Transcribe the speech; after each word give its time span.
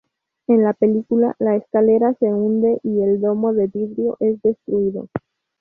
En 0.47 0.63
la 0.63 0.73
película, 0.73 1.35
la 1.37 1.55
escalera 1.55 2.15
se 2.15 2.25
hunde 2.33 2.79
y 2.81 3.01
el 3.03 3.21
domo 3.21 3.53
de 3.53 3.67
vidrio 3.67 4.17
es 4.19 4.41
destruido. 4.41 5.09